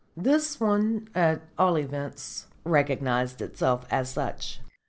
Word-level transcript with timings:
This 0.17 0.59
one, 0.59 1.09
at 1.13 1.41
all 1.59 1.77
events, 1.77 2.47
recognised 2.63 3.39
itself 3.39 3.85
as 3.91 4.09
such." 4.09 4.59